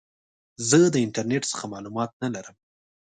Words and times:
زه 0.69 0.77
د 0.93 0.95
انټرنیټ 1.05 1.43
څخه 1.51 1.65
معلومات 1.73 2.09
نه 2.21 2.29
لرم. 2.35 2.55